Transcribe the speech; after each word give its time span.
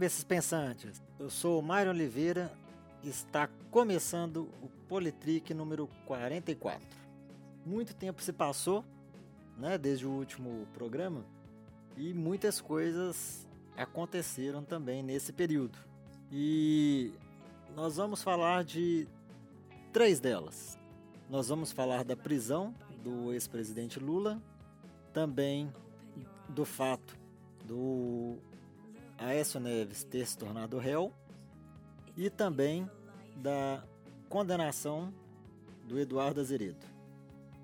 cabeças 0.00 0.24
pensantes. 0.24 1.02
Eu 1.18 1.28
sou 1.28 1.60
Mário 1.60 1.92
Oliveira 1.92 2.50
e 3.02 3.10
está 3.10 3.50
começando 3.70 4.48
o 4.62 4.68
Politrick 4.88 5.52
número 5.52 5.90
44. 6.06 6.80
Muito 7.66 7.94
tempo 7.94 8.22
se 8.22 8.32
passou, 8.32 8.82
né, 9.58 9.76
desde 9.76 10.06
o 10.06 10.10
último 10.10 10.66
programa, 10.72 11.22
e 11.98 12.14
muitas 12.14 12.62
coisas 12.62 13.46
aconteceram 13.76 14.64
também 14.64 15.02
nesse 15.02 15.34
período. 15.34 15.78
E 16.32 17.12
nós 17.76 17.96
vamos 17.96 18.22
falar 18.22 18.64
de 18.64 19.06
três 19.92 20.18
delas. 20.18 20.78
Nós 21.28 21.48
vamos 21.50 21.72
falar 21.72 22.04
da 22.04 22.16
prisão 22.16 22.74
do 23.04 23.34
ex-presidente 23.34 24.00
Lula, 24.00 24.40
também 25.12 25.70
do 26.48 26.64
fato 26.64 27.18
do 27.66 28.38
Aécio 29.20 29.60
Neves 29.60 30.02
ter 30.02 30.26
se 30.26 30.36
tornado 30.36 30.78
réu 30.78 31.12
e 32.16 32.30
também 32.30 32.90
da 33.36 33.84
condenação 34.30 35.12
do 35.84 35.98
Eduardo 35.98 36.40
Azeredo. 36.40 36.86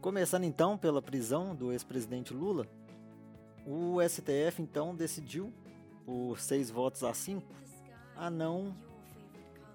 Começando 0.03 0.45
então 0.45 0.77
pela 0.77 1.01
prisão 1.01 1.55
do 1.55 1.73
ex-presidente 1.73 2.35
Lula, 2.35 2.67
o 3.67 3.97
STF 4.07 4.61
então 4.61 4.95
decidiu, 4.95 5.51
por 6.05 6.39
seis 6.39 6.71
votos 6.71 7.03
a 7.03 7.15
cinco, 7.15 7.55
a 8.15 8.29
não 8.29 8.77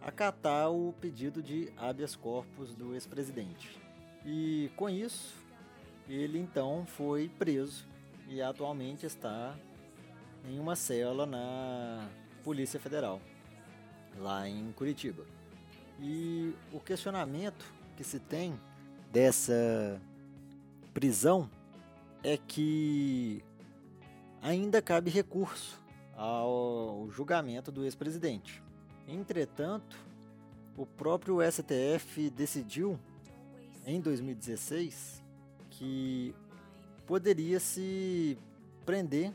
acatar 0.02 0.72
o 0.72 0.94
pedido 0.94 1.42
de 1.42 1.74
habeas 1.76 2.16
corpus 2.16 2.76
do 2.76 2.94
ex-presidente. 2.94 3.76
E 4.24 4.70
com 4.76 4.88
isso, 4.88 5.36
ele 6.08 6.38
então 6.38 6.86
foi 6.86 7.28
preso 7.28 7.88
e 8.28 8.40
atualmente 8.40 9.06
está 9.06 9.58
em 10.50 10.60
uma 10.60 10.76
cela 10.76 11.26
na 11.26 12.10
Polícia 12.44 12.80
Federal, 12.80 13.22
lá 14.18 14.48
em 14.48 14.72
Curitiba. 14.72 15.26
E 16.00 16.54
o 16.72 16.80
questionamento 16.80 17.66
que 17.96 18.04
se 18.04 18.20
tem 18.20 18.60
dessa 19.12 20.02
prisão 20.94 21.50
é 22.24 22.38
que 22.38 23.44
ainda 24.42 24.82
cabe 24.82 25.10
recurso 25.10 25.80
ao 26.16 27.08
julgamento 27.12 27.72
do 27.72 27.84
ex-presidente. 27.84 28.64
Entretanto, 29.08 29.98
o 30.78 30.86
próprio 30.86 31.40
STF 31.42 32.30
decidiu 32.30 33.00
em 33.86 34.00
2016 34.00 35.24
que 35.70 36.34
poderia 37.06 37.60
se 37.60 38.38
prender 38.86 39.34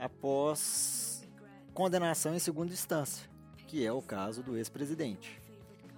após 0.00 1.28
condenação 1.74 2.34
em 2.34 2.38
segunda 2.38 2.72
instância, 2.72 3.28
que 3.68 3.84
é 3.84 3.92
o 3.92 4.00
caso 4.00 4.42
do 4.42 4.56
ex-presidente. 4.56 5.40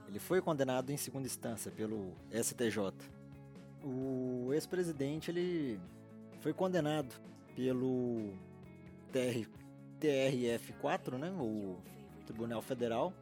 Ele 0.08 0.18
foi 0.18 0.42
condenado 0.42 0.90
em 0.90 0.96
segunda 0.96 1.26
instância 1.26 1.70
pelo 1.70 2.12
STJ. 2.30 2.92
O 3.82 4.50
ex-presidente 4.52 5.30
ele 5.30 5.80
foi 6.40 6.52
condenado 6.52 7.14
pelo 7.54 8.34
TR, 9.12 9.48
TRF4, 10.00 11.16
né, 11.16 11.30
o 11.30 11.78
Tribunal 12.26 12.60
Federal, 12.60 13.12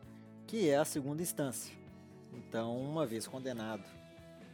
que 0.47 0.69
é 0.69 0.77
a 0.77 0.84
segunda 0.84 1.23
instância. 1.23 1.75
Então, 2.33 2.77
uma 2.81 3.06
vez 3.06 3.27
condenado 3.27 3.84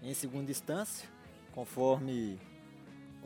em 0.02 0.12
segunda 0.12 0.50
instância, 0.50 1.08
conforme 1.54 2.38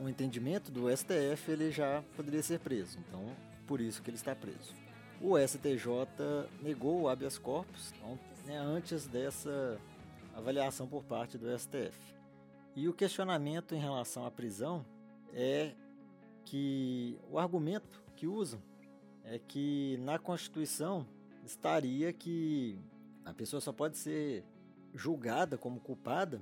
o 0.00 0.08
entendimento 0.08 0.70
do 0.70 0.94
STF, 0.94 1.50
ele 1.50 1.70
já 1.70 2.02
poderia 2.16 2.42
ser 2.42 2.58
preso. 2.58 2.98
Então, 2.98 3.24
por 3.66 3.80
isso 3.80 4.02
que 4.02 4.10
ele 4.10 4.16
está 4.16 4.34
preso. 4.34 4.74
O 5.20 5.38
STJ 5.38 6.06
negou 6.62 7.02
o 7.02 7.08
habeas 7.08 7.36
corpus 7.36 7.92
então, 7.92 8.18
né, 8.46 8.56
antes 8.58 9.06
dessa 9.06 9.78
avaliação 10.34 10.86
por 10.86 11.04
parte 11.04 11.36
do 11.36 11.46
STF. 11.58 11.98
E 12.74 12.88
o 12.88 12.94
questionamento 12.94 13.74
em 13.74 13.78
relação 13.78 14.24
à 14.24 14.30
prisão 14.30 14.84
é 15.34 15.72
que 16.46 17.18
o 17.30 17.38
argumento 17.38 18.02
que 18.16 18.26
usam 18.26 18.60
é 19.24 19.38
que 19.38 19.98
na 20.02 20.18
Constituição 20.18 21.06
estaria 21.44 22.12
que 22.12 22.78
a 23.24 23.34
pessoa 23.34 23.60
só 23.60 23.72
pode 23.72 23.98
ser 23.98 24.44
julgada 24.94 25.58
como 25.58 25.78
culpada 25.78 26.40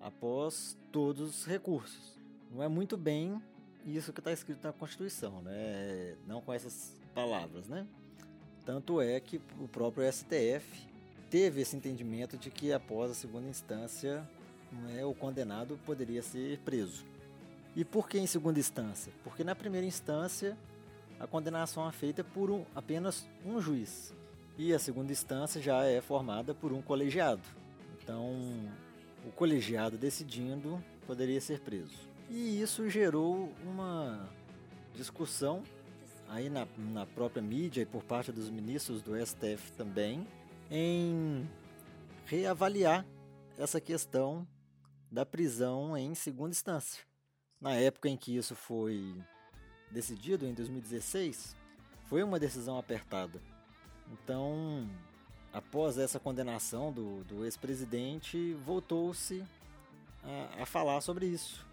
após 0.00 0.78
todos 0.90 1.28
os 1.28 1.46
recursos. 1.46 2.19
Não 2.50 2.62
é 2.62 2.68
muito 2.68 2.96
bem 2.96 3.40
isso 3.86 4.12
que 4.12 4.20
está 4.20 4.32
escrito 4.32 4.64
na 4.64 4.72
Constituição, 4.72 5.40
né? 5.42 6.16
não 6.26 6.40
com 6.40 6.52
essas 6.52 6.96
palavras. 7.14 7.68
Né? 7.68 7.86
Tanto 8.64 9.00
é 9.00 9.18
que 9.20 9.40
o 9.58 9.68
próprio 9.68 10.10
STF 10.10 10.88
teve 11.30 11.60
esse 11.60 11.76
entendimento 11.76 12.36
de 12.36 12.50
que 12.50 12.72
após 12.72 13.10
a 13.10 13.14
segunda 13.14 13.48
instância 13.48 14.28
né, 14.72 15.04
o 15.04 15.14
condenado 15.14 15.78
poderia 15.86 16.22
ser 16.22 16.58
preso. 16.58 17.04
E 17.76 17.84
por 17.84 18.08
que 18.08 18.18
em 18.18 18.26
segunda 18.26 18.58
instância? 18.58 19.12
Porque 19.22 19.44
na 19.44 19.54
primeira 19.54 19.86
instância 19.86 20.56
a 21.20 21.26
condenação 21.26 21.88
é 21.88 21.92
feita 21.92 22.24
por 22.24 22.50
um, 22.50 22.64
apenas 22.74 23.28
um 23.44 23.60
juiz 23.60 24.12
e 24.58 24.74
a 24.74 24.78
segunda 24.78 25.12
instância 25.12 25.60
já 25.60 25.84
é 25.84 26.00
formada 26.00 26.52
por 26.54 26.72
um 26.72 26.82
colegiado. 26.82 27.42
Então, 28.02 28.34
o 29.24 29.30
colegiado 29.32 29.96
decidindo 29.96 30.82
poderia 31.06 31.40
ser 31.40 31.60
preso. 31.60 32.09
E 32.30 32.62
isso 32.62 32.88
gerou 32.88 33.52
uma 33.64 34.30
discussão 34.94 35.64
aí 36.28 36.48
na, 36.48 36.64
na 36.78 37.04
própria 37.04 37.42
mídia 37.42 37.82
e 37.82 37.86
por 37.86 38.04
parte 38.04 38.30
dos 38.30 38.48
ministros 38.48 39.02
do 39.02 39.16
STF 39.16 39.72
também 39.76 40.24
em 40.70 41.44
reavaliar 42.24 43.04
essa 43.58 43.80
questão 43.80 44.46
da 45.10 45.26
prisão 45.26 45.96
em 45.96 46.14
segunda 46.14 46.50
instância. 46.50 47.02
Na 47.60 47.74
época 47.74 48.08
em 48.08 48.16
que 48.16 48.36
isso 48.36 48.54
foi 48.54 49.20
decidido, 49.90 50.46
em 50.46 50.54
2016, 50.54 51.56
foi 52.04 52.22
uma 52.22 52.38
decisão 52.38 52.78
apertada. 52.78 53.40
Então, 54.12 54.88
após 55.52 55.98
essa 55.98 56.20
condenação 56.20 56.92
do, 56.92 57.24
do 57.24 57.44
ex-presidente, 57.44 58.54
voltou-se 58.64 59.44
a, 60.22 60.62
a, 60.62 60.66
falar 60.66 61.00
sobre 61.00 61.26
isso 61.26 61.68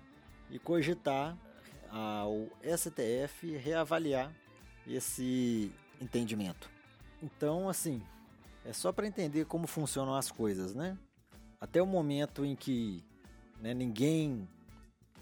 e 0.50 0.60
cogitar 0.60 1.38
ao 1.90 2.50
STF 2.64 3.56
reavaliar 3.58 4.32
esse 4.86 5.72
entendimento. 6.02 6.70
Então, 7.22 7.68
assim, 7.68 8.02
é 8.66 8.74
só 8.74 8.92
para 8.92 9.08
entender 9.08 9.46
como 9.46 9.68
funcionam 9.68 10.16
as 10.16 10.32
coisas, 10.32 10.74
né? 10.74 10.98
Até 11.60 11.82
o 11.82 11.88
momento 11.88 12.46
em 12.46 12.56
que 12.56 13.04
né, 13.60 13.74
ninguém 13.74 14.48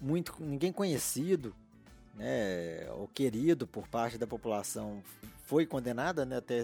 muito 0.00 0.34
ninguém 0.38 0.70
conhecido 0.70 1.54
né, 2.14 2.90
ou 2.92 3.08
querido 3.08 3.66
por 3.66 3.88
parte 3.88 4.18
da 4.18 4.26
população 4.26 5.02
foi 5.44 5.64
condenada 5.64 6.26
né, 6.26 6.36
até 6.36 6.62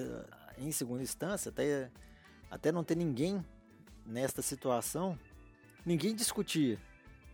em 0.58 0.72
segunda 0.72 1.02
instância, 1.02 1.50
até, 1.50 1.90
até 2.50 2.72
não 2.72 2.84
ter 2.84 2.96
ninguém 2.96 3.44
nesta 4.04 4.42
situação, 4.42 5.18
ninguém 5.84 6.14
discutia 6.14 6.78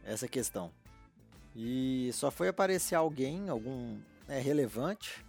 essa 0.05 0.29
questão. 0.29 0.71
E 1.61 2.13
só 2.13 2.31
foi 2.31 2.47
aparecer 2.47 2.95
alguém, 2.95 3.49
algum 3.49 3.99
né, 4.29 4.39
relevante, 4.39 5.27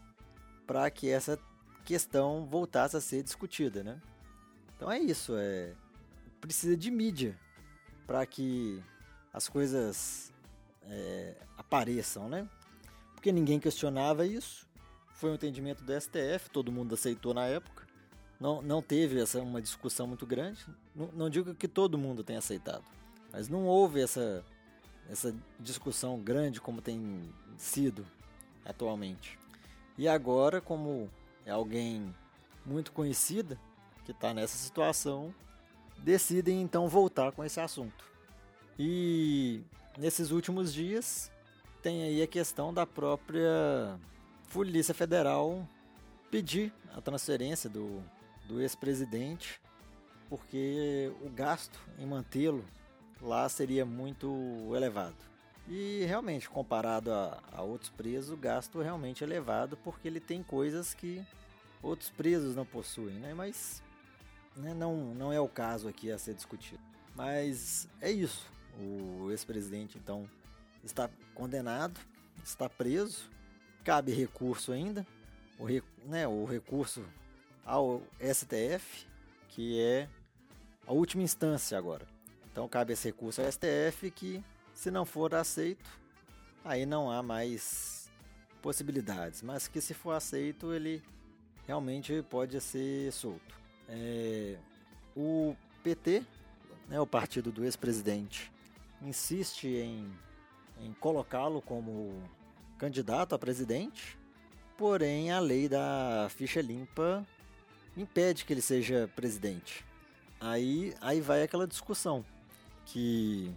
para 0.68 0.88
que 0.92 1.10
essa 1.10 1.40
questão 1.84 2.46
voltasse 2.46 2.96
a 2.96 3.02
ser 3.02 3.24
discutida, 3.24 3.84
né? 3.84 4.00
Então 4.76 4.92
é 4.92 5.00
isso, 5.00 5.34
é 5.36 5.74
precisa 6.40 6.78
de 6.78 6.92
mídia 6.92 7.36
para 8.06 8.24
que 8.28 8.80
as 9.34 9.50
coisas 9.50 10.32
é, 10.84 11.36
apareçam, 11.58 12.30
né? 12.30 12.48
Porque 13.16 13.32
ninguém 13.32 13.60
questionava 13.60 14.24
isso, 14.24 14.68
foi 15.16 15.32
um 15.32 15.34
entendimento 15.34 15.84
do 15.84 16.00
STF, 16.00 16.52
todo 16.52 16.72
mundo 16.72 16.94
aceitou 16.94 17.34
na 17.34 17.48
época. 17.48 17.88
Não, 18.40 18.62
não 18.62 18.84
teve 18.84 19.20
essa 19.20 19.42
uma 19.42 19.60
discussão 19.64 20.06
muito 20.06 20.28
grande. 20.28 20.64
Não, 20.96 21.12
não 21.12 21.30
digo 21.30 21.56
que 21.56 21.68
todo 21.68 21.98
mundo 21.98 22.24
tenha 22.24 22.38
aceitado, 22.38 22.86
mas 23.32 23.50
não 23.50 23.66
houve 23.66 24.00
essa, 24.00 24.46
essa 25.10 25.36
discussão 25.60 26.20
grande 26.20 26.62
como 26.62 26.82
tem 26.82 27.22
sido 27.58 28.06
atualmente. 28.64 29.38
E 29.98 30.08
agora, 30.08 30.62
como 30.62 31.10
é 31.46 31.52
alguém 31.52 32.16
muito 32.66 32.92
conhecida 32.92 33.60
que 34.06 34.12
está 34.12 34.34
nessa 34.34 34.58
situação, 34.58 35.34
decidem 35.98 36.62
então 36.62 36.88
voltar 36.88 37.32
com 37.32 37.44
esse 37.44 37.60
assunto. 37.60 38.06
E 38.78 39.62
nesses 39.98 40.32
últimos 40.32 40.74
dias 40.74 41.32
tem 41.82 42.04
aí 42.04 42.22
a 42.22 42.28
questão 42.28 42.74
da 42.74 42.86
própria 42.86 44.00
Polícia 44.54 44.94
Federal 44.94 45.68
pedir 46.32 46.74
a 46.96 47.02
transferência 47.02 47.70
do, 47.70 48.04
do 48.48 48.62
ex-presidente, 48.62 49.60
porque 50.30 51.12
o 51.22 51.30
gasto 51.30 51.80
em 51.98 52.06
mantê-lo 52.06 52.64
lá 53.22 53.48
seria 53.50 53.86
muito 53.86 54.28
elevado. 54.76 55.16
E 55.68 56.04
realmente, 56.06 56.50
comparado 56.50 57.12
a, 57.12 57.42
a, 57.52 57.62
outros 57.62 57.92
presos, 57.92 58.32
o 58.32 58.38
gasto 58.38 58.82
realmente 58.82 59.24
é 59.24 59.28
elevado, 59.28 59.78
porque 59.78 60.08
ele 60.08 60.20
tem 60.20 60.42
coisas 60.42 60.94
que 60.94 61.24
outros 61.82 62.10
presos 62.10 62.56
não 62.56 62.66
possuem, 62.66 63.16
né? 63.16 63.34
Mas 63.36 63.84
né, 64.56 64.74
não, 64.74 65.14
não 65.14 65.32
é 65.32 65.40
o 65.40 65.48
caso 65.48 65.88
aqui 65.88 66.12
a 66.12 66.18
ser 66.18 66.34
discutido. 66.34 66.82
Mas 67.16 67.88
é 68.02 68.12
isso. 68.12 68.50
O 68.80 69.30
ex-presidente, 69.30 69.98
então, 69.98 70.28
está 70.84 71.10
condenado, 71.36 72.00
está 72.44 72.68
preso, 72.68 73.30
cabe 73.84 74.12
recurso 74.12 74.72
ainda, 74.72 75.06
o, 75.60 75.66
né, 76.08 76.28
o 76.28 76.46
recurso 76.46 77.06
ao 77.66 78.02
STF, 78.20 79.06
que 79.50 79.80
é 79.80 80.08
a 80.88 80.94
última 80.94 81.22
instância 81.22 81.78
agora. 81.78 82.08
Então 82.60 82.68
cabe 82.68 82.92
esse 82.92 83.08
recurso 83.08 83.42
ao 83.42 83.50
STF 83.50 84.12
que, 84.12 84.44
se 84.74 84.92
não 84.92 85.06
for 85.06 85.34
aceito, 85.34 85.90
aí 86.62 86.86
não 86.86 87.10
há 87.10 87.24
mais 87.24 88.12
possibilidades, 88.62 89.42
mas 89.42 89.70
que 89.70 89.80
se 89.80 89.94
for 89.94 90.12
aceito, 90.12 90.74
ele 90.74 91.02
realmente 91.66 92.22
pode 92.30 92.60
ser 92.60 93.14
solto. 93.14 93.56
É, 93.88 94.58
o 95.16 95.56
PT, 95.82 96.22
né, 96.90 97.00
o 97.00 97.08
partido 97.08 97.50
do 97.50 97.64
ex-presidente, 97.64 98.52
insiste 99.02 99.70
em, 99.70 100.12
em 100.82 100.92
colocá-lo 100.96 101.62
como 101.62 102.22
candidato 102.78 103.34
a 103.34 103.40
presidente, 103.40 104.20
porém 104.78 105.32
a 105.32 105.40
lei 105.40 105.70
da 105.70 106.28
ficha 106.30 106.60
limpa 106.60 107.26
impede 107.96 108.44
que 108.44 108.52
ele 108.52 108.62
seja 108.62 109.10
presidente. 109.16 109.86
Aí, 110.42 110.94
aí 111.00 111.22
vai 111.22 111.42
aquela 111.42 111.66
discussão 111.66 112.26
que 112.92 113.54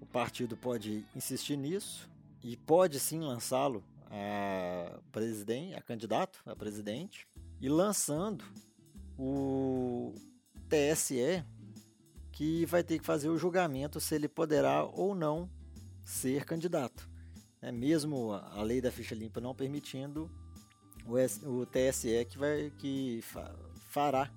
o 0.00 0.06
partido 0.06 0.56
pode 0.56 1.04
insistir 1.14 1.56
nisso 1.56 2.08
e 2.42 2.56
pode 2.56 2.98
sim 3.00 3.20
lançá-lo 3.20 3.82
a 4.10 4.98
presidente, 5.10 5.74
a 5.74 5.80
candidato 5.80 6.38
a 6.46 6.54
presidente 6.54 7.26
e 7.60 7.68
lançando 7.68 8.44
o 9.18 10.14
TSE 10.68 11.44
que 12.30 12.64
vai 12.66 12.82
ter 12.82 12.98
que 12.98 13.04
fazer 13.04 13.28
o 13.28 13.38
julgamento 13.38 14.00
se 14.00 14.14
ele 14.14 14.28
poderá 14.28 14.84
ou 14.84 15.14
não 15.14 15.48
ser 16.04 16.44
candidato. 16.44 17.08
É, 17.60 17.70
mesmo 17.70 18.32
a 18.32 18.62
lei 18.62 18.80
da 18.80 18.90
ficha 18.90 19.14
limpa 19.14 19.40
não 19.40 19.54
permitindo, 19.54 20.30
o, 21.06 21.66
TSE 21.66 22.24
que 22.24 22.38
vai 22.38 22.72
que 22.78 23.22
fará 23.88 24.30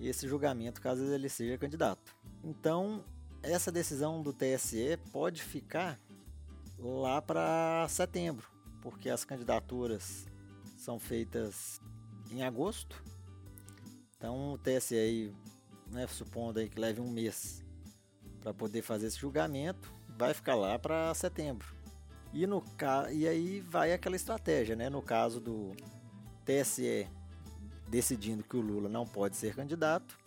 esse 0.00 0.26
julgamento 0.26 0.80
caso 0.80 1.02
ele 1.04 1.28
seja 1.28 1.56
candidato. 1.56 2.14
Então, 2.42 3.04
essa 3.42 3.72
decisão 3.72 4.22
do 4.22 4.32
TSE 4.32 4.98
pode 5.12 5.42
ficar 5.42 5.98
lá 6.78 7.20
para 7.20 7.86
setembro, 7.88 8.46
porque 8.80 9.08
as 9.08 9.24
candidaturas 9.24 10.26
são 10.78 10.98
feitas 10.98 11.80
em 12.30 12.42
agosto. 12.42 13.02
Então, 14.16 14.54
o 14.54 14.58
TSE 14.58 14.96
aí 14.96 15.32
né, 15.92 16.06
supondo 16.06 16.58
aí 16.58 16.68
que 16.68 16.80
leve 16.80 17.00
um 17.00 17.10
mês 17.10 17.62
para 18.40 18.52
poder 18.52 18.82
fazer 18.82 19.06
esse 19.06 19.18
julgamento, 19.18 19.92
vai 20.18 20.34
ficar 20.34 20.54
lá 20.54 20.78
para 20.78 21.14
setembro. 21.14 21.68
E, 22.32 22.46
no, 22.46 22.64
e 23.12 23.28
aí 23.28 23.60
vai 23.60 23.92
aquela 23.92 24.16
estratégia, 24.16 24.74
né? 24.74 24.88
No 24.88 25.02
caso 25.02 25.38
do 25.38 25.76
TSE 26.44 27.06
decidindo 27.88 28.42
que 28.42 28.56
o 28.56 28.60
Lula 28.60 28.88
não 28.88 29.06
pode 29.06 29.36
ser 29.36 29.54
candidato, 29.54 30.18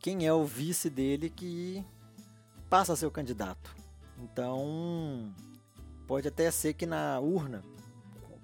quem 0.00 0.26
é 0.26 0.32
o 0.32 0.44
vice 0.44 0.88
dele 0.88 1.28
que 1.28 1.84
passa 2.74 2.94
a 2.94 2.96
ser 2.96 3.06
o 3.06 3.10
candidato. 3.10 3.72
Então, 4.18 5.32
pode 6.08 6.26
até 6.26 6.50
ser 6.50 6.74
que 6.74 6.84
na 6.84 7.20
urna, 7.20 7.62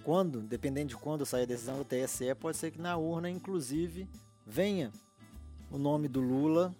quando, 0.04 0.40
dependendo 0.40 0.90
de 0.90 0.96
quando 0.96 1.26
sair 1.26 1.42
a 1.42 1.46
decisão 1.46 1.78
do 1.78 1.84
TSE, 1.84 2.32
pode 2.36 2.56
ser 2.56 2.70
que 2.70 2.80
na 2.80 2.96
urna, 2.96 3.28
inclusive, 3.28 4.08
venha 4.46 4.92
o 5.68 5.76
nome 5.76 6.06
do 6.06 6.20
Lula 6.20 6.72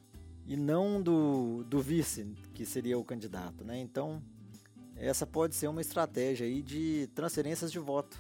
e 0.47 0.57
não 0.57 1.03
do, 1.03 1.65
do 1.65 1.81
vice, 1.81 2.25
que 2.55 2.65
seria 2.65 2.97
o 2.97 3.03
candidato. 3.03 3.65
Né? 3.65 3.81
Então, 3.81 4.23
essa 4.95 5.27
pode 5.27 5.57
ser 5.57 5.67
uma 5.67 5.81
estratégia 5.81 6.47
aí 6.47 6.63
de 6.63 7.11
transferências 7.17 7.73
de 7.73 7.81
voto. 7.81 8.17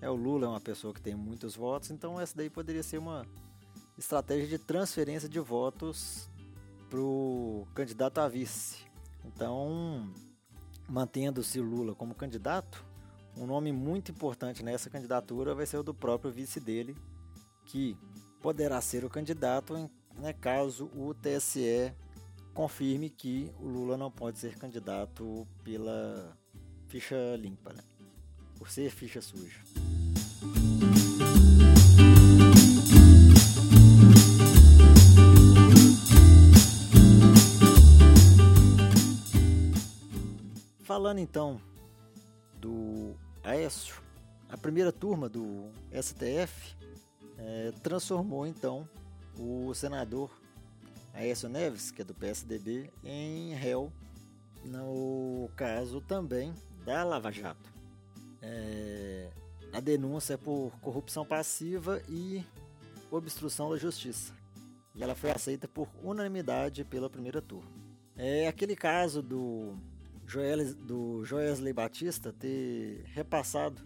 É, 0.00 0.08
o 0.08 0.14
Lula 0.14 0.46
é 0.46 0.48
uma 0.48 0.60
pessoa 0.62 0.94
que 0.94 1.02
tem 1.02 1.14
muitos 1.14 1.54
votos, 1.54 1.90
então 1.90 2.18
essa 2.18 2.34
daí 2.34 2.48
poderia 2.48 2.82
ser 2.82 2.96
uma 2.96 3.26
estratégia 3.98 4.48
de 4.48 4.56
transferência 4.56 5.28
de 5.28 5.40
votos 5.40 6.31
para 6.92 7.00
o 7.00 7.66
candidato 7.74 8.18
a 8.18 8.28
vice. 8.28 8.84
Então, 9.24 10.12
mantendo-se 10.86 11.58
Lula 11.58 11.94
como 11.94 12.14
candidato, 12.14 12.84
um 13.34 13.46
nome 13.46 13.72
muito 13.72 14.10
importante 14.12 14.62
nessa 14.62 14.90
candidatura 14.90 15.54
vai 15.54 15.64
ser 15.64 15.78
o 15.78 15.82
do 15.82 15.94
próprio 15.94 16.30
vice 16.30 16.60
dele, 16.60 16.94
que 17.64 17.96
poderá 18.42 18.78
ser 18.82 19.06
o 19.06 19.08
candidato 19.08 19.74
em 19.74 19.90
né, 20.20 20.34
caso 20.34 20.90
o 20.94 21.14
TSE 21.14 21.94
confirme 22.52 23.08
que 23.08 23.50
o 23.58 23.66
Lula 23.66 23.96
não 23.96 24.10
pode 24.10 24.38
ser 24.38 24.58
candidato 24.58 25.48
pela 25.64 26.36
ficha 26.88 27.16
limpa, 27.38 27.72
né? 27.72 27.82
por 28.58 28.68
ser 28.68 28.90
ficha 28.90 29.22
suja. 29.22 29.60
Falando 41.12 41.24
então 41.24 41.60
do 42.58 43.14
Aécio, 43.44 44.00
a 44.48 44.56
primeira 44.56 44.90
turma 44.90 45.28
do 45.28 45.70
STF 45.92 46.74
é, 47.36 47.70
transformou 47.82 48.46
então 48.46 48.88
o 49.38 49.74
senador 49.74 50.30
Aécio 51.12 51.50
Neves, 51.50 51.90
que 51.90 52.00
é 52.00 52.04
do 52.06 52.14
PSDB, 52.14 52.90
em 53.04 53.52
réu 53.52 53.92
no 54.64 55.50
caso 55.54 56.00
também 56.00 56.54
da 56.82 57.04
Lava 57.04 57.30
Jato. 57.30 57.70
É, 58.40 59.28
a 59.70 59.80
denúncia 59.80 60.32
é 60.32 60.38
por 60.38 60.72
corrupção 60.80 61.26
passiva 61.26 62.00
e 62.08 62.42
obstrução 63.10 63.68
da 63.68 63.76
justiça. 63.76 64.32
E 64.94 65.02
ela 65.02 65.14
foi 65.14 65.30
aceita 65.30 65.68
por 65.68 65.90
unanimidade 66.02 66.84
pela 66.84 67.10
primeira 67.10 67.42
turma. 67.42 67.70
É 68.16 68.48
aquele 68.48 68.74
caso 68.74 69.20
do 69.20 69.76
Joel, 70.26 70.74
do 70.74 71.24
Joesley 71.24 71.72
Batista 71.72 72.32
ter 72.32 73.04
repassado 73.06 73.82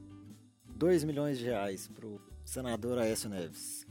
2 0.67 1.05
milhões 1.05 1.39
de 1.39 1.45
reais 1.45 1.89
para 1.89 2.07
o 2.07 2.21
senador 2.45 2.99
Aécio 2.99 3.29
Neves. 3.29 3.87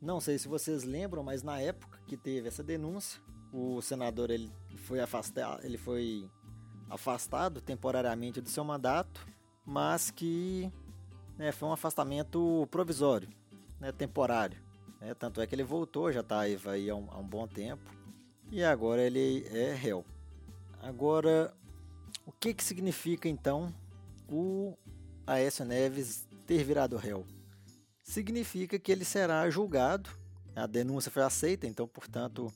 Não 0.00 0.20
sei 0.20 0.38
se 0.38 0.48
vocês 0.48 0.84
lembram, 0.84 1.22
mas 1.22 1.42
na 1.42 1.60
época 1.60 1.98
que 2.06 2.16
teve 2.16 2.48
essa 2.48 2.62
denúncia, 2.62 3.20
o 3.52 3.80
senador 3.80 4.30
ele 4.30 4.50
foi 4.76 5.00
afastado, 5.00 5.64
ele 5.64 5.78
foi 5.78 6.28
afastado 6.90 7.60
temporariamente 7.60 8.40
do 8.40 8.48
seu 8.48 8.64
mandato, 8.64 9.26
mas 9.64 10.10
que 10.10 10.70
né, 11.36 11.52
foi 11.52 11.68
um 11.68 11.72
afastamento 11.72 12.68
provisório, 12.70 13.28
né, 13.80 13.92
temporário. 13.92 14.58
Né, 15.00 15.14
tanto 15.14 15.40
é 15.40 15.46
que 15.46 15.54
ele 15.54 15.64
voltou, 15.64 16.12
já 16.12 16.20
está 16.20 16.40
aí, 16.40 16.58
aí 16.66 16.90
há, 16.90 16.94
um, 16.94 17.08
há 17.10 17.18
um 17.18 17.26
bom 17.26 17.46
tempo, 17.46 17.90
e 18.50 18.62
agora 18.62 19.02
ele 19.02 19.46
é 19.50 19.74
réu. 19.74 20.04
Agora, 20.82 21.54
o 22.26 22.32
que, 22.32 22.54
que 22.54 22.64
significa 22.64 23.28
então 23.28 23.72
o 24.28 24.76
Aécio 25.26 25.64
Neves 25.64 26.26
ter 26.46 26.64
virado 26.64 26.96
réu? 26.96 27.26
significa 28.04 28.78
que 28.78 28.92
ele 28.92 29.04
será 29.04 29.48
julgado. 29.50 30.10
A 30.54 30.66
denúncia 30.66 31.10
foi 31.10 31.22
aceita, 31.22 31.66
então, 31.66 31.88
portanto, 31.88 32.52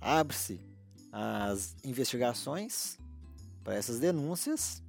abre-se 0.00 0.60
as 1.12 1.76
investigações 1.84 2.96
para 3.62 3.74
essas 3.74 3.98
denúncias 3.98 4.82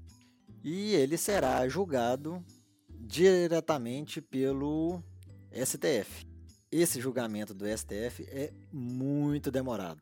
e 0.63 0.94
ele 0.94 1.17
será 1.17 1.67
julgado 1.67 2.44
diretamente 2.89 4.22
pelo 4.22 5.03
STF. 5.51 6.25
Esse 6.72 7.01
julgamento 7.01 7.53
do 7.53 7.65
STF 7.65 8.25
é 8.27 8.53
muito 8.72 9.51
demorado. 9.51 10.01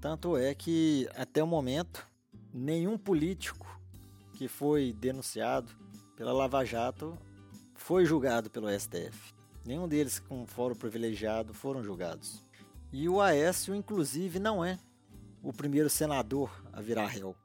Tanto 0.00 0.36
é 0.36 0.54
que, 0.54 1.06
até 1.14 1.42
o 1.42 1.46
momento, 1.46 2.06
nenhum 2.52 2.98
político 2.98 3.66
que 4.34 4.48
foi 4.48 4.92
denunciado 4.92 5.72
pela 6.16 6.32
Lava 6.32 6.64
Jato 6.64 7.16
foi 7.74 8.04
julgado 8.04 8.50
pelo 8.50 8.68
STF. 8.70 9.34
Nenhum 9.64 9.86
deles 9.86 10.18
com 10.18 10.46
fórum 10.46 10.74
privilegiado 10.74 11.52
foram 11.54 11.82
julgados. 11.82 12.44
E 12.92 13.08
o 13.08 13.20
Aécio, 13.20 13.74
inclusive, 13.74 14.38
não 14.38 14.64
é 14.64 14.78
o 15.42 15.52
primeiro 15.52 15.88
senador 15.88 16.50
a 16.72 16.80
virar 16.80 17.06
réu. 17.06 17.36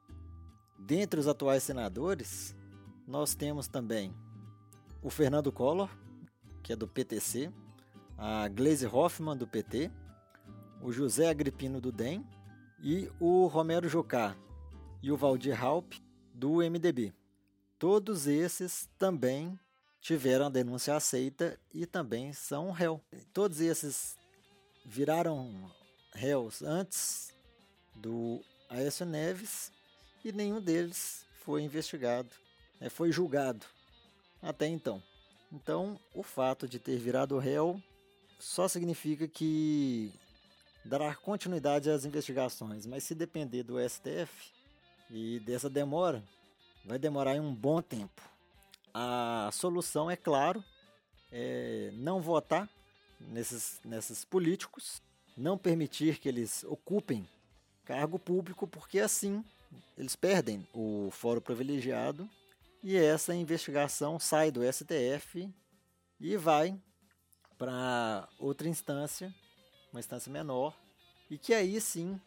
Dentre 0.78 1.20
os 1.20 1.28
atuais 1.28 1.64
senadores, 1.64 2.56
nós 3.08 3.36
temos 3.36 3.68
também 3.68 4.14
o 5.02 5.10
Fernando 5.10 5.52
Collor, 5.52 5.90
que 6.64 6.74
é 6.74 6.76
do 6.76 6.88
PTC, 6.88 7.52
a 8.18 8.48
Glaze 8.48 8.88
Hoffmann, 8.88 9.38
do 9.38 9.48
PT, 9.48 9.92
o 10.82 10.92
José 10.92 11.30
Agripino, 11.30 11.80
do 11.80 11.92
DEM, 11.92 12.26
e 12.82 13.10
o 13.20 13.48
Romero 13.48 13.88
Jucá 13.88 14.36
e 15.02 15.12
o 15.12 15.18
Valdir 15.18 15.62
Halp, 15.64 15.94
do 16.34 16.58
MDB. 16.58 17.14
Todos 17.80 18.28
esses 18.28 18.90
também 18.98 19.58
tiveram 20.02 20.48
a 20.48 20.50
denúncia 20.50 20.96
aceita 20.96 21.60
e 21.74 21.86
também 21.86 22.34
são 22.34 22.72
réu. 22.72 23.02
Todos 23.34 23.60
esses 23.60 24.18
viraram 24.86 25.72
réus 26.14 26.62
antes 26.62 27.34
do 27.96 28.42
Aécio 28.70 29.06
Neves 29.06 29.72
e 30.24 30.32
nenhum 30.32 30.62
deles 30.62 31.26
foi 31.44 31.62
investigado, 31.62 32.30
né, 32.80 32.90
foi 32.90 33.12
julgado 33.12 33.66
até 34.42 34.68
então. 34.68 35.02
Então, 35.52 36.00
o 36.14 36.22
fato 36.24 36.68
de 36.68 36.80
ter 36.80 36.98
virado 36.98 37.38
réu 37.38 37.82
só 38.40 38.68
significa 38.68 39.28
que 39.28 40.14
dará 40.84 41.16
continuidade 41.16 41.90
às 41.90 42.06
investigações, 42.06 42.86
mas 42.86 43.04
se 43.04 43.16
depender 43.16 43.64
do 43.64 43.76
STF 43.80 44.55
e 45.10 45.40
dessa 45.40 45.70
demora, 45.70 46.24
vai 46.86 46.98
demorar 46.98 47.36
um 47.36 47.54
bom 47.54 47.82
tempo. 47.82 48.22
A 48.94 49.50
solução, 49.52 50.10
é 50.10 50.16
claro, 50.16 50.64
é 51.32 51.92
não 51.94 52.22
votar 52.22 52.70
nesses, 53.20 53.80
nesses 53.84 54.24
políticos, 54.24 55.02
não 55.36 55.58
permitir 55.58 56.18
que 56.18 56.30
eles 56.30 56.64
ocupem 56.64 57.28
cargo 57.84 58.18
público, 58.18 58.68
porque 58.68 59.00
assim 59.00 59.44
eles 59.98 60.16
perdem 60.16 60.68
o 60.74 61.10
fórum 61.12 61.42
privilegiado 61.42 62.30
e 62.84 62.96
essa 62.96 63.34
investigação 63.34 64.20
sai 64.20 64.52
do 64.52 64.62
STF 64.64 65.50
e 66.20 66.38
vai 66.38 66.80
para 67.58 68.28
outra 68.40 68.68
instância, 68.68 69.34
uma 69.92 70.00
instância 70.00 70.32
menor, 70.32 70.76
e 71.30 71.38
que 71.38 71.54
aí 71.54 71.80
sim 71.80 72.20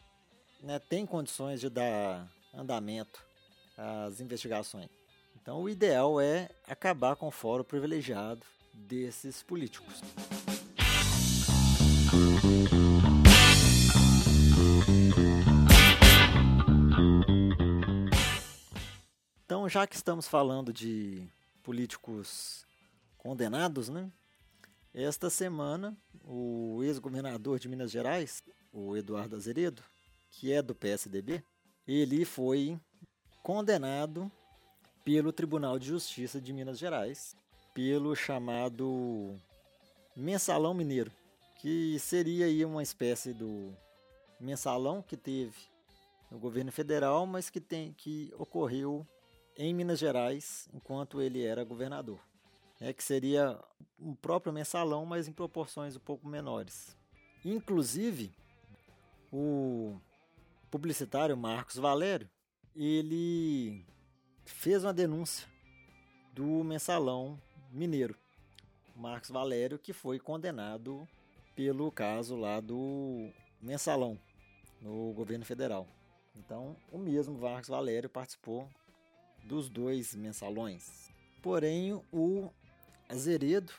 né, 0.60 0.78
tem 0.78 1.06
condições 1.06 1.60
de 1.60 1.68
dar 1.68 2.28
andamento 2.58 3.24
às 3.76 4.20
investigações. 4.20 4.88
Então, 5.40 5.62
o 5.62 5.68
ideal 5.68 6.20
é 6.20 6.50
acabar 6.66 7.16
com 7.16 7.28
o 7.28 7.30
fórum 7.30 7.64
privilegiado 7.64 8.44
desses 8.74 9.42
políticos. 9.42 10.02
Então, 19.44 19.68
já 19.68 19.86
que 19.86 19.94
estamos 19.96 20.26
falando 20.26 20.72
de 20.72 21.26
políticos 21.62 22.66
condenados, 23.16 23.88
né? 23.88 24.10
Esta 24.92 25.30
semana, 25.30 25.96
o 26.24 26.80
ex-governador 26.82 27.58
de 27.58 27.68
Minas 27.68 27.90
Gerais, 27.90 28.42
o 28.72 28.96
Eduardo 28.96 29.36
Azeredo, 29.36 29.82
que 30.30 30.52
é 30.52 30.60
do 30.60 30.74
PSDB, 30.74 31.42
ele 31.88 32.24
foi 32.24 32.78
condenado 33.42 34.30
pelo 35.04 35.32
Tribunal 35.32 35.78
de 35.78 35.86
Justiça 35.86 36.40
de 36.40 36.52
Minas 36.52 36.78
Gerais 36.78 37.34
pelo 37.74 38.14
chamado 38.14 39.40
mensalão 40.14 40.74
mineiro, 40.74 41.10
que 41.60 41.98
seria 41.98 42.46
aí 42.46 42.64
uma 42.64 42.82
espécie 42.82 43.32
do 43.32 43.74
mensalão 44.38 45.00
que 45.00 45.16
teve 45.16 45.56
no 46.30 46.38
governo 46.38 46.70
federal, 46.70 47.26
mas 47.26 47.48
que 47.48 47.60
tem 47.60 47.92
que 47.94 48.32
ocorreu 48.38 49.06
em 49.56 49.74
Minas 49.74 49.98
Gerais 49.98 50.68
enquanto 50.74 51.22
ele 51.22 51.42
era 51.42 51.64
governador 51.64 52.20
né, 52.80 52.92
que 52.92 53.02
seria 53.02 53.58
um 53.98 54.14
próprio 54.14 54.52
mensalão, 54.52 55.04
mas 55.04 55.28
em 55.28 55.32
proporções 55.32 55.96
um 55.96 56.00
pouco 56.00 56.26
menores. 56.28 56.96
Inclusive, 57.44 58.32
o 59.32 59.96
publicitário 60.70 61.36
Marcos 61.36 61.76
Valério, 61.76 62.28
ele 62.74 63.84
fez 64.44 64.84
uma 64.84 64.92
denúncia 64.92 65.46
do 66.32 66.62
mensalão 66.62 67.40
mineiro. 67.70 68.16
Marcos 68.94 69.30
Valério, 69.30 69.78
que 69.78 69.92
foi 69.92 70.18
condenado 70.18 71.08
pelo 71.54 71.90
caso 71.90 72.36
lá 72.36 72.60
do 72.60 73.30
mensalão 73.60 74.18
no 74.80 75.12
governo 75.12 75.44
federal. 75.44 75.86
Então, 76.36 76.76
o 76.92 76.98
mesmo 76.98 77.38
Marcos 77.38 77.68
Valério 77.68 78.08
participou 78.08 78.68
dos 79.44 79.68
dois 79.68 80.14
mensalões. 80.14 81.10
Porém, 81.42 82.00
o 82.12 82.50
Azeredo, 83.08 83.72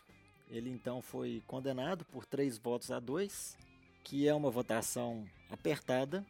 ele 0.49 0.69
então 0.69 1.01
foi 1.01 1.43
condenado 1.45 2.03
por 2.05 2.25
três 2.25 2.57
votos 2.57 2.91
a 2.91 2.99
dois, 2.99 3.57
que 4.03 4.27
é 4.27 4.33
uma 4.33 4.49
votação 4.49 5.25
apertada, 5.49 6.25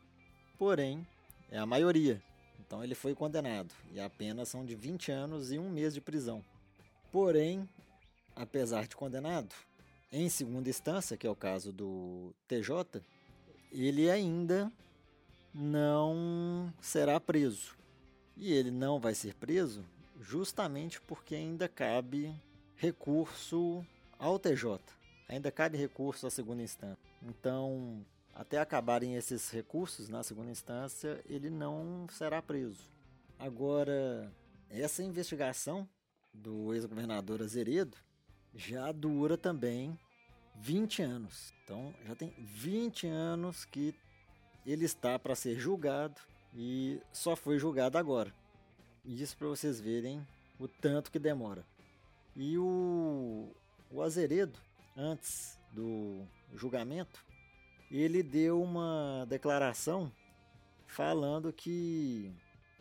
porém 0.59 1.07
é 1.49 1.57
a 1.57 1.65
maioria. 1.65 2.21
Então 2.59 2.83
ele 2.83 2.93
foi 2.93 3.15
condenado 3.15 3.73
e 3.91 3.99
a 3.99 4.09
pena 4.09 4.45
são 4.45 4.63
de 4.63 4.75
20 4.75 5.11
anos 5.11 5.51
e 5.51 5.57
um 5.57 5.69
mês 5.69 5.93
de 5.93 6.01
prisão. 6.01 6.43
Porém, 7.11 7.67
apesar 8.35 8.87
de 8.87 8.95
condenado, 8.95 9.55
em 10.11 10.29
segunda 10.29 10.69
instância, 10.69 11.17
que 11.17 11.25
é 11.25 11.29
o 11.29 11.35
caso 11.35 11.71
do 11.71 12.31
TJ, 12.47 13.01
ele 13.71 14.09
ainda 14.11 14.71
não 15.53 16.71
será 16.81 17.19
preso. 17.19 17.77
E 18.37 18.53
ele 18.53 18.71
não 18.71 18.99
vai 18.99 19.15
ser 19.15 19.33
preso 19.35 19.83
justamente 20.19 21.01
porque 21.01 21.35
ainda 21.35 21.67
cabe 21.67 22.33
recurso 22.75 23.85
ao 24.17 24.37
TJ. 24.37 24.79
Ainda 25.27 25.51
cabe 25.51 25.77
recurso 25.77 26.27
à 26.27 26.29
segunda 26.29 26.61
instância. 26.61 26.97
Então, 27.23 28.05
até 28.39 28.57
acabarem 28.57 29.15
esses 29.15 29.51
recursos 29.51 30.07
na 30.07 30.23
segunda 30.23 30.49
instância, 30.49 31.21
ele 31.25 31.49
não 31.49 32.07
será 32.09 32.41
preso. 32.41 32.89
Agora, 33.37 34.33
essa 34.69 35.03
investigação 35.03 35.85
do 36.33 36.73
ex-governador 36.73 37.41
Azeredo 37.41 37.97
já 38.55 38.93
dura 38.93 39.37
também 39.37 39.99
20 40.55 41.01
anos. 41.01 41.53
Então, 41.61 41.93
já 42.05 42.15
tem 42.15 42.33
20 42.39 43.07
anos 43.07 43.65
que 43.65 43.93
ele 44.65 44.85
está 44.85 45.19
para 45.19 45.35
ser 45.35 45.59
julgado 45.59 46.21
e 46.55 47.01
só 47.11 47.35
foi 47.35 47.59
julgado 47.59 47.97
agora. 47.97 48.33
Isso 49.03 49.35
para 49.35 49.49
vocês 49.49 49.81
verem 49.81 50.25
o 50.57 50.65
tanto 50.65 51.11
que 51.11 51.19
demora. 51.19 51.65
E 52.37 52.57
o, 52.57 53.53
o 53.91 54.01
Azeredo, 54.01 54.57
antes 54.95 55.59
do 55.73 56.25
julgamento, 56.55 57.27
ele 57.91 58.21
deu 58.21 58.61
uma 58.61 59.25
declaração 59.27 60.11
falando 60.85 61.51
que 61.51 62.31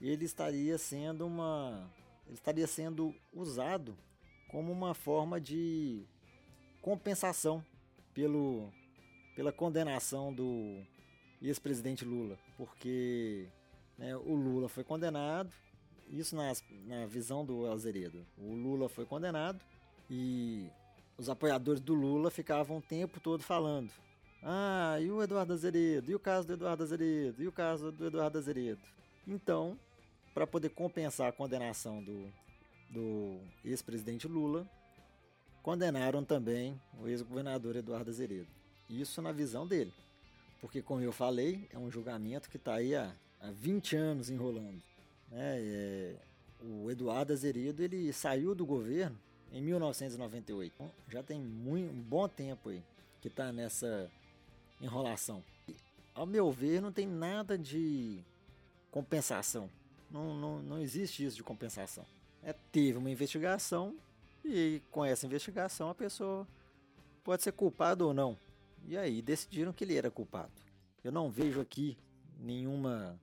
ele 0.01 0.25
estaria 0.25 0.79
sendo 0.79 1.27
uma 1.27 1.91
ele 2.27 2.35
estaria 2.35 2.67
sendo 2.67 3.15
usado 3.33 3.97
como 4.51 4.71
uma 4.71 4.95
forma 4.95 5.41
de 5.41 6.05
compensação 6.83 7.65
pelo 8.15 8.71
pela 9.35 9.53
condenação 9.53 10.35
do 10.35 10.83
ex-presidente 11.41 12.05
Lula, 12.05 12.37
porque 12.57 13.47
né, 13.97 14.17
o 14.17 14.35
Lula 14.35 14.69
foi 14.69 14.83
condenado 14.83 15.53
isso 16.11 16.35
na, 16.35 16.53
na 16.87 17.07
visão 17.07 17.45
do 17.45 17.71
Azeredo. 17.71 18.27
O 18.37 18.55
Lula 18.55 18.89
foi 18.89 19.05
condenado 19.05 19.61
e 20.11 20.69
os 21.17 21.29
apoiadores 21.29 21.81
do 21.81 21.95
Lula 21.95 22.31
ficavam 22.31 22.79
o 22.79 22.83
tempo 22.83 23.21
todo 23.21 23.43
falando: 23.43 23.91
Ah, 24.43 24.99
e 25.01 25.11
o 25.11 25.23
Eduardo 25.23 25.53
Azeredo? 25.53 26.11
E 26.11 26.15
o 26.15 26.21
caso 26.21 26.47
do 26.47 26.55
Eduardo 26.55 26.83
Azeredo? 26.83 27.43
E 27.43 27.49
o 27.49 27.53
caso 27.53 27.91
do 27.91 28.07
Eduardo 28.07 28.39
Azeredo? 28.39 28.81
Então, 29.27 29.79
para 30.33 30.47
poder 30.47 30.71
compensar 30.71 31.29
a 31.29 31.33
condenação 31.33 32.03
do, 32.03 32.33
do 32.91 33.41
ex-presidente 33.65 34.29
Lula, 34.29 34.67
condenaram 35.63 36.25
também 36.25 36.81
o 37.01 37.09
ex-governador 37.09 37.77
Eduardo 37.77 38.11
Azeredo. 38.11 38.49
Isso 38.89 39.21
na 39.21 39.33
visão 39.33 39.67
dele. 39.67 39.93
Porque, 40.61 40.81
como 40.81 41.01
eu 41.01 41.13
falei, 41.13 41.69
é 41.73 41.79
um 41.79 41.91
julgamento 41.91 42.49
que 42.49 42.57
está 42.57 42.75
aí 42.75 42.95
há, 42.95 43.13
há 43.41 43.51
20 43.51 43.97
anos 43.97 44.31
enrolando. 44.31 44.83
Né? 45.31 45.59
É, 45.61 46.17
o 46.61 46.91
Eduardo 46.91 47.33
Azeredo 47.33 47.83
ele 47.83 48.13
saiu 48.13 48.55
do 48.55 48.65
governo 48.65 49.19
em 49.53 49.61
1998. 49.63 50.73
Então, 50.75 50.91
já 51.09 51.23
tem 51.23 51.41
muito, 51.41 51.93
um 51.93 52.01
bom 52.01 52.29
tempo 52.29 52.71
aí 52.71 52.83
que 53.21 53.29
está 53.29 53.53
nessa 53.53 54.11
enrolação. 54.81 55.43
Ao 56.15 56.27
meu 56.27 56.51
ver, 56.51 56.81
não 56.81 56.93
tem 56.93 57.07
nada 57.07 57.57
de 57.57 58.21
compensação. 58.91 59.71
Não, 60.11 60.35
não, 60.35 60.59
não 60.61 60.79
existe 60.79 61.25
isso 61.25 61.37
de 61.37 61.43
compensação. 61.43 62.05
É, 62.43 62.53
teve 62.73 62.99
uma 62.99 63.11
investigação 63.11 63.95
e 64.45 64.81
com 64.91 65.05
essa 65.05 65.27
investigação 65.27 65.91
a 65.91 65.95
pessoa 65.95 66.47
pode 67.23 67.43
ser 67.43 67.53
culpada 67.53 68.05
ou 68.05 68.15
não. 68.15 68.37
E 68.87 68.97
aí 68.97 69.21
decidiram 69.21 69.73
que 69.73 69.85
ele 69.85 69.97
era 69.97 70.11
culpado. 70.11 70.53
Eu 71.05 71.13
não 71.13 71.31
vejo 71.31 71.61
aqui 71.61 71.97
nenhuma 72.39 73.21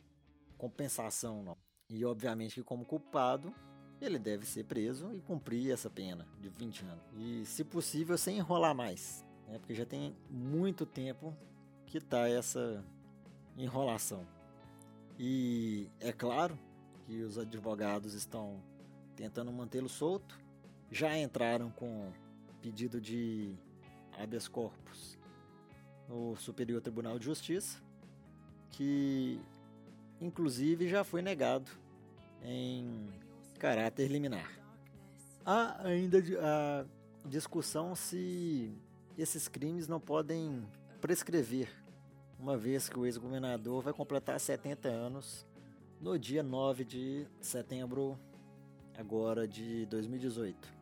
compensação, 0.58 1.44
não. 1.44 1.58
E 1.90 2.06
obviamente 2.06 2.56
que 2.56 2.64
como 2.64 2.86
culpado, 2.86 3.54
ele 4.00 4.20
deve 4.20 4.46
ser 4.46 4.66
preso 4.66 5.12
e 5.14 5.20
cumprir 5.22 5.72
essa 5.72 5.90
pena 5.90 6.28
de 6.40 6.50
20 6.50 6.86
anos. 6.86 7.04
E 7.18 7.46
se 7.46 7.64
possível 7.64 8.18
sem 8.18 8.38
enrolar 8.38 8.76
mais, 8.76 9.25
né? 9.48 9.58
Porque 9.60 9.74
já 9.74 9.86
tem 9.86 10.16
muito 10.30 10.86
tempo 10.86 11.36
que 11.86 12.00
tá 12.00 12.28
essa 12.28 12.84
enrolação. 13.58 14.26
E 15.18 15.90
é 16.00 16.12
claro 16.12 16.58
que 17.06 17.22
os 17.22 17.38
advogados 17.38 18.14
estão 18.14 18.62
tentando 19.16 19.52
mantê-lo 19.52 19.88
solto, 19.88 20.38
já 20.92 21.18
entraram 21.18 21.72
com 21.72 22.12
pedido 22.62 23.00
de 23.00 23.56
habeas 24.18 24.48
corpus 24.48 25.18
no 26.08 26.36
Superior 26.36 26.82
Tribunal 26.82 27.18
de 27.18 27.26
Justiça, 27.26 27.82
que 28.72 29.40
inclusive 30.20 30.88
já 30.90 31.04
foi 31.04 31.22
negado 31.22 31.72
em 32.44 33.10
caráter 33.58 34.08
liminar. 34.08 34.52
Há 35.46 35.88
ainda 35.88 36.18
a 36.42 36.86
discussão 37.28 37.96
se 37.96 38.74
esses 39.18 39.48
crimes 39.48 39.88
não 39.88 40.00
podem 40.00 40.66
prescrever, 41.00 41.70
uma 42.40 42.58
vez 42.58 42.90
que 42.90 43.00
o 43.00 43.06
ex-governador 43.06 43.82
vai 43.82 43.94
completar 43.94 44.40
70 44.40 44.90
anos 44.90 45.46
no 46.02 46.20
dia 46.20 46.44
9 46.44 46.84
de 46.84 47.26
setembro 47.40 48.20
agora 48.98 49.48
de 49.48 49.86
2018. 49.86 50.74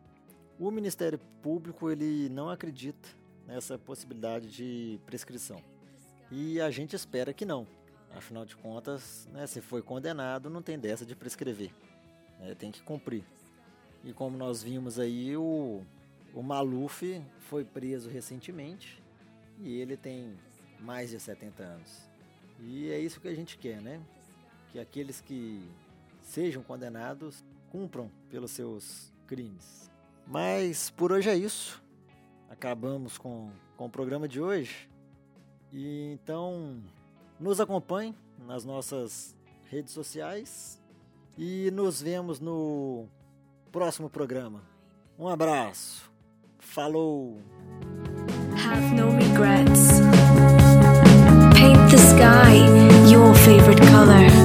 O 0.59 0.71
Ministério 0.71 1.19
Público 1.41 1.89
ele 1.89 2.29
não 2.29 2.49
acredita 2.49 3.09
nessa 3.45 3.77
possibilidade 3.77 4.49
de 4.49 4.99
prescrição. 5.05 5.61
E 6.31 6.59
a 6.59 6.69
gente 6.71 6.95
espera 6.95 7.33
que 7.33 7.45
não. 7.45 7.67
Afinal 8.15 8.45
de 8.45 8.55
contas, 8.55 9.27
né, 9.31 9.47
se 9.47 9.61
foi 9.61 9.81
condenado, 9.81 10.49
não 10.49 10.61
tem 10.61 10.77
dessa 10.77 11.05
de 11.05 11.15
prescrever. 11.15 11.71
É, 12.39 12.53
tem 12.53 12.71
que 12.71 12.81
cumprir. 12.81 13.23
E 14.03 14.13
como 14.13 14.37
nós 14.37 14.61
vimos 14.61 14.99
aí, 14.99 15.35
o, 15.35 15.81
o 16.33 16.41
Maluf 16.41 17.21
foi 17.41 17.63
preso 17.63 18.09
recentemente 18.09 19.01
e 19.59 19.79
ele 19.79 19.95
tem 19.95 20.35
mais 20.79 21.11
de 21.11 21.19
70 21.19 21.63
anos. 21.63 22.09
E 22.59 22.89
é 22.91 22.99
isso 22.99 23.19
que 23.19 23.27
a 23.27 23.35
gente 23.35 23.57
quer, 23.57 23.81
né? 23.81 24.01
Que 24.71 24.79
aqueles 24.79 25.21
que 25.21 25.69
sejam 26.21 26.63
condenados 26.63 27.43
cumpram 27.71 28.09
pelos 28.29 28.51
seus 28.51 29.13
crimes. 29.27 29.91
Mas 30.25 30.89
por 30.89 31.11
hoje 31.11 31.29
é 31.29 31.35
isso. 31.35 31.81
Acabamos 32.49 33.17
com, 33.17 33.51
com 33.77 33.85
o 33.85 33.89
programa 33.89 34.27
de 34.27 34.41
hoje. 34.41 34.89
E 35.71 36.11
então 36.13 36.81
nos 37.39 37.59
acompanhe 37.59 38.15
nas 38.47 38.63
nossas 38.63 39.35
redes 39.69 39.91
sociais 39.91 40.81
e 41.37 41.71
nos 41.71 42.01
vemos 42.01 42.39
no 42.39 43.07
próximo 43.71 44.09
programa. 44.09 44.61
Um 45.17 45.27
abraço. 45.27 46.12
Falou. 46.63 47.39
Have 48.55 48.93
no 48.93 49.09
regrets. 49.09 49.99
Paint 51.55 51.91
the 51.91 51.97
sky 51.97 52.53
your 53.07 53.35
favorite 53.35 53.79
color. 53.79 54.42